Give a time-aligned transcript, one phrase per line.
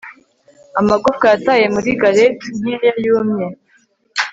[0.79, 3.45] Amagufwa yataye muri garret nkeya yumye